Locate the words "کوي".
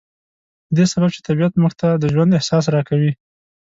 2.89-3.11